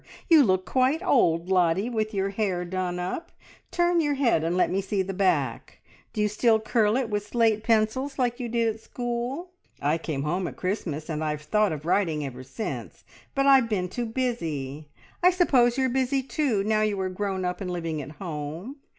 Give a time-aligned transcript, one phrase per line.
[0.29, 3.31] You look quite old, Lottie, with your hair done up.
[3.69, 5.77] Turn your head and let me see the back!
[6.11, 9.51] D'you still curl it with slate pencils, like you did at school?
[9.79, 13.03] I came home at Christmas, and I've thought of writing ever since,
[13.35, 14.87] but I've been too busy.
[15.21, 18.77] I suppose you're busy too, now you are grown up and living at home.